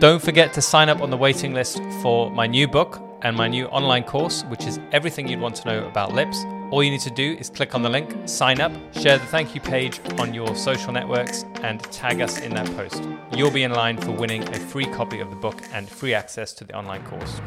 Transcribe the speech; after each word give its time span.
Don't 0.00 0.22
forget 0.22 0.54
to 0.54 0.62
sign 0.62 0.88
up 0.88 1.02
on 1.02 1.10
the 1.10 1.16
waiting 1.18 1.52
list 1.52 1.78
for 2.00 2.30
my 2.30 2.46
new 2.46 2.66
book 2.66 3.02
and 3.20 3.36
my 3.36 3.48
new 3.48 3.66
online 3.66 4.02
course, 4.02 4.44
which 4.44 4.64
is 4.64 4.80
everything 4.92 5.28
you'd 5.28 5.40
want 5.40 5.56
to 5.56 5.68
know 5.68 5.86
about 5.86 6.14
lips. 6.14 6.42
All 6.70 6.82
you 6.82 6.90
need 6.90 7.02
to 7.02 7.10
do 7.10 7.36
is 7.38 7.50
click 7.50 7.74
on 7.74 7.82
the 7.82 7.90
link, 7.90 8.10
sign 8.26 8.62
up, 8.62 8.72
share 8.94 9.18
the 9.18 9.26
thank 9.26 9.54
you 9.54 9.60
page 9.60 10.00
on 10.18 10.32
your 10.32 10.56
social 10.56 10.90
networks, 10.90 11.44
and 11.62 11.82
tag 11.92 12.22
us 12.22 12.40
in 12.40 12.54
that 12.54 12.64
post. 12.76 13.02
You'll 13.36 13.50
be 13.50 13.62
in 13.62 13.72
line 13.74 13.98
for 13.98 14.10
winning 14.12 14.42
a 14.48 14.58
free 14.58 14.86
copy 14.86 15.20
of 15.20 15.28
the 15.28 15.36
book 15.36 15.60
and 15.70 15.86
free 15.86 16.14
access 16.14 16.54
to 16.54 16.64
the 16.64 16.74
online 16.74 17.04
course. 17.04 17.38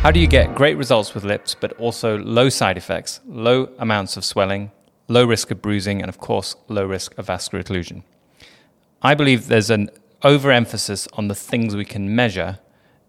How 0.00 0.10
do 0.10 0.20
you 0.20 0.26
get 0.26 0.54
great 0.54 0.78
results 0.78 1.12
with 1.12 1.24
lips, 1.24 1.54
but 1.54 1.74
also 1.74 2.16
low 2.16 2.48
side 2.48 2.78
effects, 2.78 3.20
low 3.26 3.68
amounts 3.78 4.16
of 4.16 4.24
swelling, 4.24 4.70
low 5.10 5.24
risk 5.24 5.50
of 5.50 5.60
bruising, 5.60 6.00
and 6.00 6.08
of 6.08 6.18
course, 6.18 6.56
low 6.68 6.86
risk 6.86 7.16
of 7.18 7.26
vascular 7.26 7.62
occlusion? 7.62 8.02
I 9.02 9.14
believe 9.14 9.48
there's 9.48 9.70
an 9.70 9.90
overemphasis 10.22 11.08
on 11.14 11.28
the 11.28 11.34
things 11.34 11.74
we 11.74 11.84
can 11.84 12.14
measure 12.14 12.58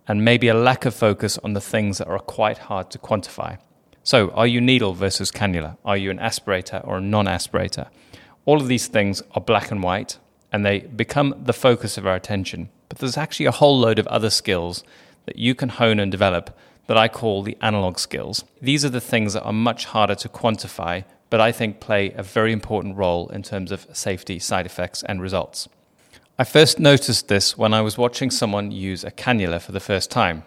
and 0.07 0.25
maybe 0.25 0.47
a 0.47 0.53
lack 0.53 0.85
of 0.85 0.95
focus 0.95 1.37
on 1.43 1.53
the 1.53 1.61
things 1.61 1.99
that 1.99 2.07
are 2.07 2.19
quite 2.19 2.57
hard 2.57 2.89
to 2.91 2.97
quantify. 2.97 3.57
So, 4.03 4.31
are 4.31 4.47
you 4.47 4.59
needle 4.59 4.93
versus 4.93 5.31
cannula? 5.31 5.77
Are 5.85 5.97
you 5.97 6.09
an 6.09 6.17
aspirator 6.17 6.85
or 6.87 6.97
a 6.97 7.01
non 7.01 7.25
aspirator? 7.25 7.87
All 8.45 8.59
of 8.59 8.67
these 8.67 8.87
things 8.87 9.21
are 9.35 9.41
black 9.41 9.69
and 9.69 9.83
white 9.83 10.17
and 10.51 10.65
they 10.65 10.79
become 10.79 11.35
the 11.37 11.53
focus 11.53 11.97
of 11.97 12.07
our 12.07 12.15
attention. 12.15 12.69
But 12.89 12.97
there's 12.97 13.17
actually 13.17 13.45
a 13.45 13.51
whole 13.51 13.79
load 13.79 13.99
of 13.99 14.07
other 14.07 14.29
skills 14.29 14.83
that 15.25 15.37
you 15.37 15.55
can 15.55 15.69
hone 15.69 15.99
and 15.99 16.11
develop 16.11 16.57
that 16.87 16.97
I 16.97 17.07
call 17.07 17.43
the 17.43 17.57
analog 17.61 17.99
skills. 17.99 18.43
These 18.61 18.83
are 18.83 18.89
the 18.89 18.99
things 18.99 19.33
that 19.33 19.43
are 19.43 19.53
much 19.53 19.85
harder 19.85 20.15
to 20.15 20.29
quantify, 20.29 21.05
but 21.31 21.41
I 21.41 21.51
think 21.51 21.79
play 21.79 22.11
a 22.11 22.21
very 22.21 22.51
important 22.51 22.97
role 22.97 23.29
in 23.29 23.41
terms 23.41 23.71
of 23.71 23.87
safety, 23.93 24.37
side 24.37 24.65
effects, 24.67 25.01
and 25.03 25.21
results. 25.21 25.67
I 26.37 26.43
first 26.43 26.77
noticed 26.77 27.29
this 27.29 27.57
when 27.57 27.73
I 27.73 27.81
was 27.81 27.97
watching 27.97 28.29
someone 28.29 28.71
use 28.71 29.03
a 29.03 29.11
cannula 29.11 29.61
for 29.61 29.71
the 29.71 29.79
first 29.79 30.11
time. 30.11 30.43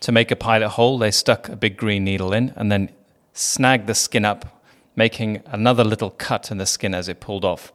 To 0.00 0.12
make 0.12 0.30
a 0.30 0.36
pilot 0.36 0.70
hole, 0.70 0.96
they 0.96 1.10
stuck 1.10 1.48
a 1.48 1.56
big 1.56 1.76
green 1.76 2.04
needle 2.04 2.32
in 2.32 2.52
and 2.54 2.70
then 2.70 2.90
snagged 3.32 3.88
the 3.88 3.94
skin 3.94 4.24
up, 4.24 4.62
making 4.94 5.42
another 5.46 5.82
little 5.82 6.10
cut 6.10 6.52
in 6.52 6.58
the 6.58 6.66
skin 6.66 6.94
as 6.94 7.08
it 7.08 7.18
pulled 7.18 7.44
off. 7.44 7.72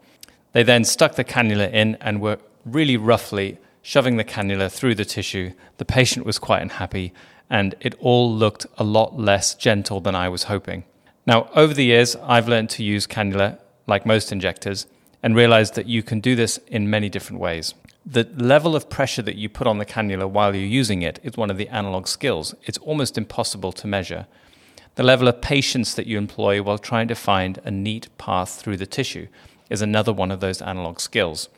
They 0.53 0.63
then 0.63 0.85
stuck 0.85 1.15
the 1.15 1.25
cannula 1.25 1.71
in 1.73 1.95
and 1.99 2.21
were 2.21 2.39
really 2.63 2.95
roughly 2.95 3.57
shoving 3.81 4.15
the 4.15 4.23
cannula 4.23 4.71
through 4.71 4.95
the 4.95 5.05
tissue. 5.05 5.51
The 5.79 5.85
patient 5.85 6.25
was 6.25 6.39
quite 6.39 6.61
unhappy 6.61 7.13
and 7.49 7.75
it 7.81 7.95
all 7.99 8.33
looked 8.33 8.65
a 8.77 8.85
lot 8.85 9.19
less 9.19 9.53
gentle 9.53 9.99
than 9.99 10.15
I 10.15 10.29
was 10.29 10.43
hoping. 10.43 10.85
Now, 11.27 11.49
over 11.53 11.73
the 11.73 11.83
years, 11.83 12.15
I've 12.23 12.47
learned 12.47 12.69
to 12.71 12.83
use 12.83 13.05
cannula 13.05 13.59
like 13.85 14.05
most 14.05 14.31
injectors 14.31 14.87
and 15.21 15.35
realized 15.35 15.75
that 15.75 15.85
you 15.85 16.01
can 16.01 16.21
do 16.21 16.37
this 16.37 16.57
in 16.67 16.89
many 16.89 17.09
different 17.09 17.41
ways. 17.41 17.73
The 18.05 18.29
level 18.37 18.77
of 18.77 18.89
pressure 18.89 19.21
that 19.23 19.35
you 19.35 19.49
put 19.49 19.67
on 19.67 19.77
the 19.77 19.85
cannula 19.85 20.29
while 20.29 20.55
you're 20.55 20.63
using 20.63 21.01
it 21.01 21.19
is 21.23 21.35
one 21.35 21.51
of 21.51 21.57
the 21.57 21.67
analog 21.67 22.07
skills. 22.07 22.55
It's 22.63 22.77
almost 22.77 23.17
impossible 23.17 23.73
to 23.73 23.87
measure. 23.87 24.25
The 24.95 25.03
level 25.03 25.27
of 25.27 25.41
patience 25.41 25.93
that 25.95 26.07
you 26.07 26.17
employ 26.17 26.63
while 26.63 26.77
trying 26.77 27.09
to 27.09 27.15
find 27.15 27.59
a 27.65 27.71
neat 27.71 28.07
path 28.17 28.51
through 28.51 28.77
the 28.77 28.85
tissue 28.85 29.27
is 29.69 29.81
another 29.81 30.13
one 30.13 30.31
of 30.31 30.39
those 30.39 30.61
analog 30.61 31.01
skills. 31.01 31.49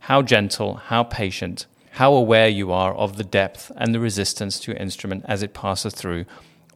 How 0.00 0.22
gentle, 0.22 0.74
how 0.74 1.04
patient, 1.04 1.66
how 1.92 2.12
aware 2.14 2.48
you 2.48 2.72
are 2.72 2.92
of 2.92 3.16
the 3.16 3.22
depth 3.22 3.70
and 3.76 3.94
the 3.94 4.00
resistance 4.00 4.58
to 4.58 4.72
your 4.72 4.80
instrument 4.80 5.24
as 5.28 5.44
it 5.44 5.54
passes 5.54 5.94
through. 5.94 6.24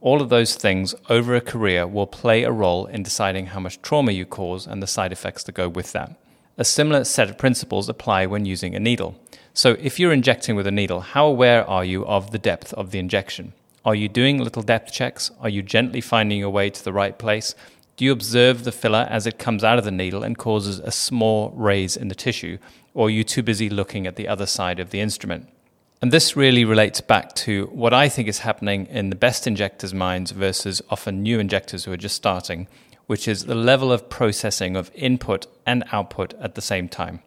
All 0.01 0.21
of 0.21 0.29
those 0.29 0.55
things 0.55 0.95
over 1.09 1.35
a 1.35 1.41
career 1.41 1.85
will 1.85 2.07
play 2.07 2.43
a 2.43 2.51
role 2.51 2.85
in 2.85 3.03
deciding 3.03 3.47
how 3.47 3.59
much 3.59 3.81
trauma 3.81 4.13
you 4.13 4.25
cause 4.25 4.65
and 4.65 4.81
the 4.81 4.87
side 4.87 5.11
effects 5.11 5.43
that 5.43 5.55
go 5.55 5.67
with 5.67 5.91
that. 5.91 6.15
A 6.57 6.63
similar 6.63 7.03
set 7.03 7.29
of 7.29 7.37
principles 7.37 7.89
apply 7.89 8.25
when 8.25 8.45
using 8.45 8.75
a 8.75 8.79
needle. 8.79 9.15
So, 9.53 9.75
if 9.79 9.99
you're 9.99 10.13
injecting 10.13 10.55
with 10.55 10.67
a 10.67 10.71
needle, 10.71 11.01
how 11.01 11.25
aware 11.25 11.69
are 11.69 11.83
you 11.83 12.05
of 12.05 12.31
the 12.31 12.37
depth 12.37 12.73
of 12.73 12.91
the 12.91 12.99
injection? 12.99 13.53
Are 13.83 13.95
you 13.95 14.07
doing 14.07 14.37
little 14.37 14.61
depth 14.61 14.93
checks? 14.93 15.31
Are 15.41 15.49
you 15.49 15.61
gently 15.61 15.99
finding 15.99 16.39
your 16.39 16.49
way 16.49 16.69
to 16.69 16.83
the 16.83 16.93
right 16.93 17.17
place? 17.17 17.55
Do 17.97 18.05
you 18.05 18.13
observe 18.13 18.63
the 18.63 18.71
filler 18.71 19.05
as 19.09 19.27
it 19.27 19.37
comes 19.37 19.65
out 19.65 19.77
of 19.77 19.83
the 19.83 19.91
needle 19.91 20.23
and 20.23 20.37
causes 20.37 20.79
a 20.79 20.91
small 20.91 21.51
raise 21.51 21.97
in 21.97 22.07
the 22.07 22.15
tissue? 22.15 22.57
Or 22.93 23.07
are 23.07 23.09
you 23.09 23.25
too 23.25 23.43
busy 23.43 23.69
looking 23.69 24.07
at 24.07 24.15
the 24.15 24.29
other 24.29 24.45
side 24.45 24.79
of 24.79 24.91
the 24.91 25.01
instrument? 25.01 25.49
And 26.01 26.13
this 26.13 26.37
really 26.37 26.63
relates 26.63 27.01
back 27.01 27.35
to 27.35 27.65
what 27.73 27.93
I 27.93 28.07
think 28.07 28.29
is 28.29 28.39
happening 28.39 28.85
in 28.85 29.09
the 29.09 29.17
best 29.17 29.45
injectors' 29.45 29.93
minds 29.93 30.31
versus 30.31 30.81
often 30.89 31.21
new 31.21 31.39
injectors 31.39 31.83
who 31.83 31.91
are 31.91 31.97
just 31.97 32.15
starting, 32.15 32.69
which 33.07 33.27
is 33.27 33.45
the 33.45 33.55
level 33.55 33.91
of 33.91 34.09
processing 34.09 34.77
of 34.77 34.91
input 34.95 35.45
and 35.65 35.83
output 35.91 36.33
at 36.35 36.55
the 36.55 36.61
same 36.61 36.87
time. 36.87 37.19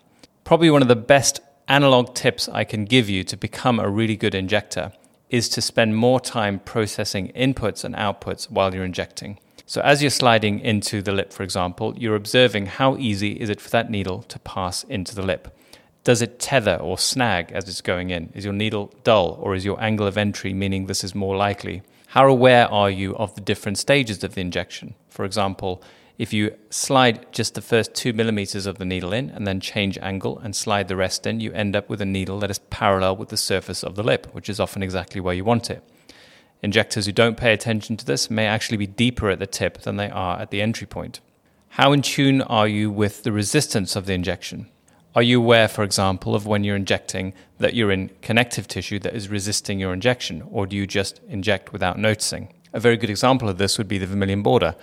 Probably 0.45 0.71
one 0.71 0.81
of 0.81 0.89
the 0.89 0.97
best 0.97 1.41
analog 1.69 2.15
tips 2.15 2.49
I 2.49 2.65
can 2.65 2.87
give 2.87 3.11
you 3.11 3.25
to 3.25 3.37
become 3.37 3.79
a 3.79 3.91
really 3.91 4.17
good 4.17 4.35
injector 4.35 4.93
is 5.29 5.51
to 5.51 5.61
spend 5.61 5.97
more 5.97 6.19
time 6.19 6.59
processing 6.59 7.31
inputs 7.37 7.85
and 7.85 7.95
outputs 7.95 8.51
while 8.51 8.75
you're 8.75 8.85
injecting. 8.85 9.39
So 9.67 9.83
as 9.83 10.03
you're 10.03 10.11
sliding 10.11 10.61
into 10.61 11.03
the 11.03 11.13
lip, 11.13 11.33
for 11.33 11.43
example, 11.43 11.95
you're 11.99 12.17
observing 12.17 12.67
how 12.67 12.97
easy 12.97 13.33
is 13.33 13.51
it 13.51 13.61
for 13.61 13.71
that 13.71 13.91
needle 13.91 14.23
to 14.25 14.39
pass 14.39 14.83
into 14.85 15.15
the 15.15 15.23
lip. 15.23 15.55
Does 16.05 16.21
it 16.21 16.41
tether 16.41 16.77
or 16.77 16.99
snag 16.99 17.53
as 17.53 17.69
it's 17.69 17.81
going 17.81 18.11
in? 18.11 18.33
Is 18.35 18.45
your 18.45 18.53
needle 18.53 18.93
dull 19.05 19.39
or 19.41 19.55
is 19.55 19.65
your 19.65 19.81
angle 19.81 20.07
of 20.07 20.19
entry 20.19 20.53
meaning 20.53 20.87
this 20.87 21.05
is 21.05 21.15
more 21.15 21.37
likely? 21.37 21.83
How 22.09 22.27
aware 22.27 22.67
are 22.69 22.91
you 22.91 23.15
of 23.17 23.37
the 23.37 23.41
different 23.41 23.79
stages 23.79 24.25
of 24.25 24.35
the 24.35 24.41
injection? 24.41 24.97
For 25.09 25.25
example, 25.25 25.81
if 26.19 26.33
you 26.33 26.57
slide 26.71 27.33
just 27.33 27.55
the 27.55 27.63
first 27.63 27.95
two 27.95 28.13
millimeters 28.13 28.67
of 28.67 28.79
the 28.79 28.85
needle 28.85 29.13
in 29.13 29.31
and 29.31 29.47
then 29.47 29.61
change 29.61 29.97
angle 29.99 30.41
and 30.41 30.57
slide 30.57 30.89
the 30.89 30.97
rest 30.97 31.25
in, 31.25 31.39
you 31.39 31.53
end 31.53 31.77
up 31.77 31.89
with 31.89 32.01
a 32.01 32.07
needle 32.07 32.41
that 32.41 32.51
is 32.51 32.59
parallel 32.59 33.17
with 33.17 33.29
the 33.29 33.37
surface 33.37 33.85
of 33.85 33.95
the 33.95 34.03
lip, 34.03 34.27
which 34.33 34.49
is 34.49 34.59
often 34.59 34.83
exactly 34.83 35.21
where 35.21 35.35
you 35.35 35.45
want 35.45 35.71
it. 35.71 35.85
Injectors 36.63 37.07
who 37.07 37.13
don't 37.13 37.37
pay 37.37 37.53
attention 37.53 37.97
to 37.97 38.05
this 38.05 38.29
may 38.29 38.47
actually 38.47 38.77
be 38.77 38.87
deeper 38.89 39.31
at 39.31 39.39
the 39.39 39.47
tip 39.47 39.83
than 39.83 39.97
they 39.97 40.11
are 40.11 40.41
at 40.41 40.51
the 40.51 40.63
entry 40.63 40.87
point. 40.87 41.21
How 41.71 41.93
in 41.93 42.03
tune 42.03 42.43
are 42.43 42.69
you 42.69 42.91
with 42.91 43.23
the 43.23 43.33
resistance 43.33 43.95
of 43.95 44.07
the 44.07 44.15
injection? 44.15 44.69
Are 45.15 45.23
you 45.23 45.41
aware, 45.41 45.69
for 45.69 45.85
example, 45.85 46.35
of 46.35 46.47
when 46.47 46.65
you're 46.65 46.77
injecting 46.77 47.35
that 47.59 47.75
you're 47.75 47.93
in 47.93 48.11
connective 48.23 48.67
tissue 48.67 48.99
that 49.01 49.15
is 49.15 49.29
resisting 49.29 49.79
your 49.79 49.93
injection, 49.93 50.43
or 50.51 50.67
do 50.67 50.75
you 50.75 50.87
just 50.87 51.21
inject 51.29 51.71
without 51.71 51.99
noticing? 51.99 52.55
A 52.73 52.81
very 52.81 52.97
good 52.97 53.11
example 53.11 53.51
of 53.51 53.59
this 53.59 53.77
would 53.77 53.89
be 53.89 53.99
the 53.99 54.07
vermilion 54.07 54.43
border. 54.43 54.75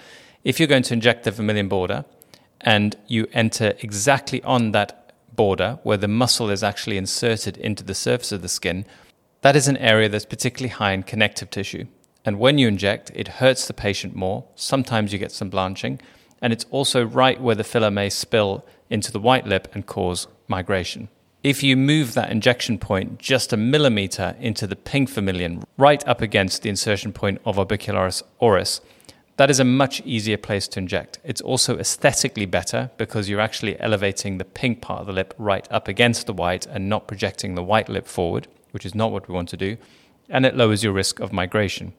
If 0.44 0.60
you're 0.60 0.68
going 0.68 0.84
to 0.84 0.94
inject 0.94 1.24
the 1.24 1.32
vermilion 1.32 1.68
border 1.68 2.06
and 2.62 2.96
you 3.08 3.28
enter 3.34 3.74
exactly 3.80 4.44
on 4.44 4.72
that 4.72 5.14
border 5.36 5.80
where 5.82 5.98
the 5.98 6.08
muscle 6.08 6.52
is 6.52 6.64
actually 6.64 6.98
inserted 6.98 7.58
into 7.58 7.84
the 7.84 7.96
surface 7.96 8.32
of 8.32 8.44
the 8.44 8.50
skin, 8.50 8.86
that 9.42 9.56
is 9.56 9.68
an 9.68 9.78
area 9.78 10.10
that's 10.10 10.26
particularly 10.26 10.70
high 10.70 10.92
in 10.92 11.02
connective 11.02 11.50
tissue. 11.50 11.86
And 12.24 12.38
when 12.38 12.60
you 12.60 12.68
inject, 12.68 13.12
it 13.16 13.28
hurts 13.28 13.66
the 13.66 13.74
patient 13.74 14.16
more. 14.16 14.46
Sometimes 14.54 15.12
you 15.12 15.18
get 15.18 15.32
some 15.32 15.50
blanching. 15.50 16.00
And 16.42 16.54
it's 16.54 16.66
also 16.70 17.04
right 17.04 17.42
where 17.42 17.56
the 17.56 17.64
filler 17.64 17.90
may 17.90 18.10
spill 18.10 18.64
into 18.90 19.12
the 19.12 19.20
white 19.20 19.46
lip 19.46 19.68
and 19.74 19.86
cause 19.86 20.28
migration. 20.48 21.10
If 21.44 21.64
you 21.64 21.78
move 21.78 22.14
that 22.14 22.32
injection 22.32 22.78
point 22.78 23.18
just 23.18 23.54
a 23.54 23.58
millimeter 23.58 24.36
into 24.40 24.68
the 24.68 24.76
pink 24.76 25.10
vermilion, 25.10 25.64
right 25.78 26.06
up 26.08 26.22
against 26.22 26.64
the 26.64 26.70
insertion 26.70 27.14
point 27.14 27.40
of 27.46 27.56
orbicularis 27.58 28.24
oris, 28.40 28.82
that 29.38 29.50
is 29.50 29.60
a 29.60 29.64
much 29.64 30.02
easier 30.02 30.38
place 30.38 30.68
to 30.68 30.80
inject. 30.80 31.20
It's 31.24 31.40
also 31.40 31.78
aesthetically 31.78 32.46
better 32.46 32.92
because 32.98 33.30
you're 33.30 33.40
actually 33.40 33.80
elevating 33.80 34.38
the 34.38 34.44
pink 34.44 34.82
part 34.82 35.02
of 35.02 35.08
the 35.08 35.14
lip 35.14 35.34
right 35.38 35.66
up 35.72 35.88
against 35.88 36.28
the 36.28 36.34
white 36.34 36.66
and 36.66 36.90
not 36.90 37.08
projecting 37.08 37.56
the 37.56 37.64
white 37.64 37.88
lip 37.88 38.06
forward 38.06 38.48
which 38.72 38.86
is 38.86 38.96
not 38.96 39.12
what 39.12 39.28
we 39.28 39.34
want 39.34 39.50
to 39.50 39.58
do, 39.58 39.78
and 40.30 40.46
it 40.46 40.56
lowers 40.56 40.84
your 40.84 40.94
risk 40.94 41.20
of 41.20 41.34
migration. 41.34 41.94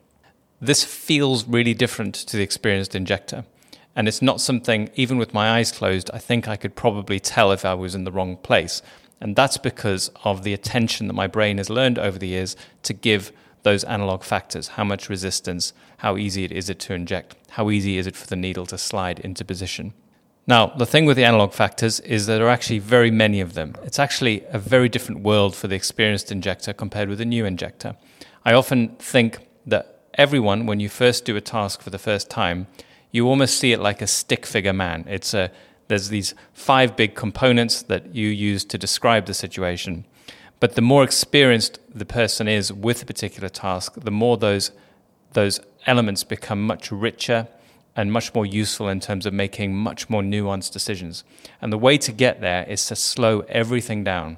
This 0.61 0.85
feels 0.85 1.47
really 1.47 1.75
different 1.75 2.15
to 2.15 2.37
the 2.37 2.43
experienced 2.43 2.95
injector. 2.95 3.45
And 3.97 4.07
it's 4.07 4.23
not 4.23 4.41
something, 4.41 4.91
even 4.95 5.19
with 5.19 5.35
my 5.35 5.51
eyes 5.51 5.73
closed, 5.73 6.11
I 6.15 6.19
think 6.19 6.47
I 6.47 6.57
could 6.57 6.77
probably 6.77 7.19
tell 7.19 7.53
if 7.53 7.65
I 7.65 7.75
was 7.75 7.95
in 7.95 8.05
the 8.05 8.13
wrong 8.13 8.37
place. 8.37 8.83
And 9.21 9.37
that's 9.37 9.59
because 9.59 10.11
of 10.25 10.45
the 10.45 10.55
attention 10.55 11.07
that 11.09 11.15
my 11.15 11.27
brain 11.27 11.59
has 11.59 11.69
learned 11.69 11.99
over 11.99 12.19
the 12.19 12.29
years 12.29 12.57
to 12.85 12.93
give 12.93 13.33
those 13.63 13.85
analog 13.85 14.23
factors 14.23 14.69
how 14.69 14.85
much 14.85 15.11
resistance, 15.11 15.73
how 15.99 16.17
easy 16.17 16.45
it 16.45 16.53
is 16.53 16.71
it 16.71 16.79
to 16.81 16.95
inject, 16.95 17.37
how 17.51 17.71
easy 17.71 17.99
is 17.99 18.07
it 18.07 18.17
for 18.17 18.27
the 18.27 18.37
needle 18.37 18.65
to 18.67 18.79
slide 18.79 19.19
into 19.21 19.45
position. 19.45 19.93
Now, 20.47 20.69
the 20.69 20.87
thing 20.87 21.05
with 21.05 21.17
the 21.17 21.25
analog 21.25 21.53
factors 21.53 22.01
is 22.01 22.27
that 22.27 22.39
there 22.39 22.47
are 22.47 22.51
actually 22.51 22.79
very 22.79 23.11
many 23.11 23.41
of 23.41 23.55
them. 23.55 23.75
It's 23.83 23.99
actually 23.99 24.45
a 24.49 24.59
very 24.59 24.89
different 24.89 25.21
world 25.21 25.55
for 25.55 25.69
the 25.69 25.77
experienced 25.77 26.33
injector 26.33 26.73
compared 26.73 27.09
with 27.09 27.21
a 27.21 27.27
new 27.27 27.45
injector. 27.45 27.97
I 28.45 28.55
often 28.55 28.97
think 28.97 29.47
that 29.67 30.01
everyone, 30.15 30.65
when 30.67 30.81
you 30.81 30.89
first 30.89 31.25
do 31.27 31.37
a 31.37 31.41
task 31.41 31.83
for 31.83 31.91
the 31.91 31.99
first 31.99 32.31
time, 32.31 32.67
you 33.11 33.27
almost 33.27 33.59
see 33.59 33.73
it 33.73 33.81
like 33.81 34.03
a 34.03 34.07
stick 34.07 34.47
figure 34.47 34.73
man. 34.73 35.05
It's 35.09 35.35
a, 35.35 35.51
there's 35.89 36.09
these 36.09 36.35
five 36.53 36.97
big 36.97 37.15
components 37.15 37.83
that 37.83 38.15
you 38.15 38.29
use 38.29 38.65
to 38.67 38.79
describe 38.79 39.27
the 39.27 39.35
situation. 39.35 40.05
But 40.61 40.75
the 40.75 40.83
more 40.83 41.03
experienced 41.03 41.79
the 41.93 42.05
person 42.05 42.47
is 42.47 42.73
with 42.73 43.03
a 43.03 43.07
particular 43.07 43.49
task, 43.49 43.95
the 43.97 44.11
more 44.11 44.37
those, 44.37 44.71
those 45.33 45.59
elements 45.87 46.23
become 46.23 46.63
much 46.67 46.93
richer 46.93 47.49
and 47.97 48.13
much 48.13 48.35
more 48.35 48.47
useful 48.47 48.89
in 48.89 49.01
terms 49.01 49.27
of 49.27 49.33
making 49.33 49.75
much 49.75 50.09
more 50.09 50.23
nuanced 50.23 50.73
decisions. 50.73 51.25
And 51.61 51.73
the 51.73 51.79
way 51.79 51.99
to 51.99 52.13
get 52.13 52.41
there 52.41 52.65
is 52.65 52.87
to 52.87 52.97
slow 52.97 53.41
everything 53.49 54.05
down. 54.05 54.37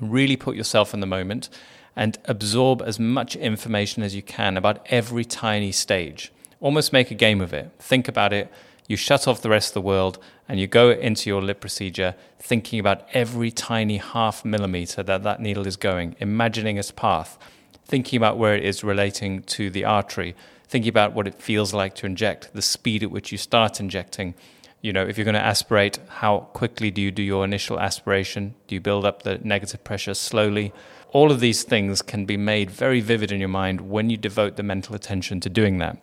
Really 0.00 0.36
put 0.36 0.56
yourself 0.56 0.92
in 0.92 1.00
the 1.00 1.06
moment 1.06 1.48
and 1.94 2.18
absorb 2.26 2.82
as 2.82 3.00
much 3.00 3.34
information 3.34 4.02
as 4.02 4.14
you 4.14 4.22
can 4.22 4.56
about 4.56 4.86
every 4.90 5.24
tiny 5.24 5.72
stage. 5.72 6.32
Almost 6.60 6.92
make 6.92 7.10
a 7.10 7.14
game 7.14 7.40
of 7.40 7.52
it. 7.52 7.70
Think 7.78 8.08
about 8.08 8.32
it. 8.32 8.50
You 8.88 8.96
shut 8.96 9.26
off 9.26 9.42
the 9.42 9.50
rest 9.50 9.70
of 9.70 9.74
the 9.74 9.80
world 9.82 10.18
and 10.48 10.60
you 10.60 10.66
go 10.66 10.90
into 10.90 11.28
your 11.28 11.42
lip 11.42 11.60
procedure 11.60 12.14
thinking 12.38 12.78
about 12.78 13.06
every 13.12 13.50
tiny 13.50 13.96
half 13.98 14.44
millimeter 14.44 15.02
that 15.02 15.22
that 15.24 15.40
needle 15.40 15.66
is 15.66 15.76
going, 15.76 16.16
imagining 16.20 16.76
its 16.76 16.92
path, 16.92 17.36
thinking 17.84 18.16
about 18.16 18.38
where 18.38 18.54
it 18.54 18.64
is 18.64 18.84
relating 18.84 19.42
to 19.42 19.70
the 19.70 19.84
artery, 19.84 20.36
thinking 20.68 20.88
about 20.88 21.12
what 21.12 21.26
it 21.26 21.42
feels 21.42 21.74
like 21.74 21.94
to 21.96 22.06
inject, 22.06 22.50
the 22.54 22.62
speed 22.62 23.02
at 23.02 23.10
which 23.10 23.32
you 23.32 23.38
start 23.38 23.80
injecting. 23.80 24.34
You 24.80 24.92
know, 24.92 25.04
if 25.04 25.18
you're 25.18 25.24
going 25.24 25.34
to 25.34 25.40
aspirate, 25.40 25.98
how 26.08 26.40
quickly 26.52 26.90
do 26.92 27.02
you 27.02 27.10
do 27.10 27.22
your 27.22 27.44
initial 27.44 27.80
aspiration? 27.80 28.54
Do 28.68 28.76
you 28.76 28.80
build 28.80 29.04
up 29.04 29.22
the 29.24 29.38
negative 29.38 29.82
pressure 29.82 30.14
slowly? 30.14 30.72
All 31.12 31.32
of 31.32 31.40
these 31.40 31.64
things 31.64 32.02
can 32.02 32.24
be 32.24 32.36
made 32.36 32.70
very 32.70 33.00
vivid 33.00 33.32
in 33.32 33.40
your 33.40 33.48
mind 33.48 33.80
when 33.80 34.10
you 34.10 34.16
devote 34.16 34.56
the 34.56 34.62
mental 34.62 34.94
attention 34.94 35.40
to 35.40 35.48
doing 35.48 35.78
that. 35.78 35.98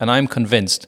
And 0.00 0.10
I'm 0.10 0.26
convinced 0.26 0.86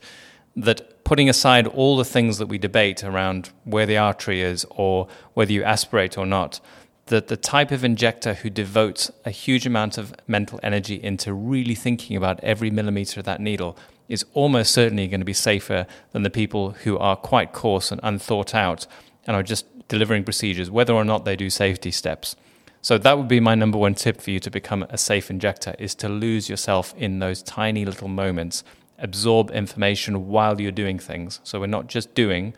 that 0.57 1.05
putting 1.05 1.29
aside 1.29 1.67
all 1.67 1.97
the 1.97 2.05
things 2.05 2.39
that 2.39 2.47
we 2.47 2.59
debate 2.59 3.05
around 3.05 3.51
where 3.65 3.87
the 3.87 3.99
artery 3.99 4.43
is 4.43 4.67
or 4.71 5.07
whether 5.35 5.53
you 5.53 5.63
aspirate 5.63 6.19
or 6.19 6.27
not, 6.27 6.61
that 7.07 7.29
the 7.29 7.37
type 7.37 7.71
of 7.71 7.85
injector 7.85 8.35
who 8.35 8.49
devotes 8.51 9.11
a 9.25 9.31
huge 9.31 9.67
amount 9.67 9.99
of 9.99 10.15
mental 10.27 10.59
energy 10.63 11.03
into 11.03 11.33
really 11.33 11.75
thinking 11.75 12.17
about 12.17 12.41
every 12.43 12.71
millimeter 12.71 13.21
of 13.21 13.27
that 13.27 13.41
needle 13.41 13.77
is 14.09 14.25
almost 14.35 14.73
certainly 14.73 15.09
going 15.09 15.21
to 15.21 15.25
be 15.25 15.33
safer 15.33 15.87
than 16.13 16.23
the 16.23 16.31
people 16.31 16.71
who 16.85 16.99
are 16.99 17.17
quite 17.17 17.53
coarse 17.53 17.91
and 17.91 18.01
unthought 18.03 18.55
out 18.55 18.87
and 19.27 19.37
are 19.37 19.43
just 19.43 19.67
delivering 19.89 20.25
procedures, 20.25 20.71
whether 20.71 20.93
or 20.93 21.05
not 21.05 21.25
they 21.25 21.37
do 21.37 21.51
safety 21.51 21.91
steps. 21.91 22.37
So 22.81 22.99
that 22.99 23.17
would 23.17 23.29
be 23.29 23.41
my 23.41 23.55
number 23.55 23.79
one 23.79 23.95
tip 23.95 24.21
for 24.21 24.31
you 24.31 24.41
to 24.41 24.51
become 24.51 24.83
a 24.85 24.99
safe 24.99 25.31
injector 25.31 25.75
is 25.79 25.95
to 25.97 26.09
lose 26.09 26.49
yourself 26.49 26.95
in 26.97 27.21
those 27.21 27.43
tiny 27.43 27.85
little 27.85 28.09
moments, 28.09 28.65
absorb 29.03 29.51
information 29.51 30.29
while 30.29 30.61
you're 30.61 30.73
doing 30.73 30.99
things. 30.99 31.41
So 31.45 31.61
we're 31.61 31.67
not 31.67 31.89
just 31.89 32.15
doing, 32.15 32.55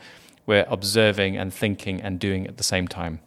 we're 0.46 0.66
observing 0.68 1.36
and 1.36 1.52
thinking 1.52 2.00
and 2.00 2.20
doing 2.20 2.46
at 2.46 2.58
the 2.58 2.64
same 2.64 2.86
time. 2.86 3.20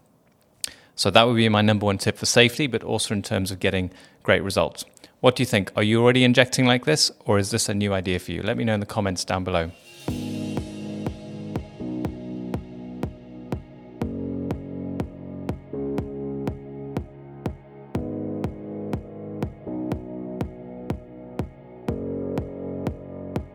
So 0.95 1.11
that 1.11 1.27
would 1.27 1.35
be 1.35 1.49
my 1.49 1.61
number 1.61 1.85
one 1.85 1.97
tip 1.97 2.17
for 2.17 2.25
safety, 2.25 2.67
but 2.67 2.83
also 2.83 3.13
in 3.13 3.21
terms 3.21 3.51
of 3.51 3.59
getting 3.59 3.91
great 4.23 4.43
results. 4.43 4.85
What 5.19 5.35
do 5.35 5.41
you 5.41 5.47
think? 5.47 5.71
Are 5.75 5.83
you 5.83 6.01
already 6.01 6.23
injecting 6.23 6.65
like 6.65 6.85
this, 6.85 7.11
or 7.25 7.37
is 7.37 7.51
this 7.51 7.69
a 7.69 7.73
new 7.73 7.93
idea 7.93 8.19
for 8.19 8.31
you? 8.31 8.41
Let 8.41 8.57
me 8.57 8.63
know 8.63 8.75
in 8.75 8.79
the 8.79 8.85
comments 8.85 9.25
down 9.25 9.43
below. 9.43 9.71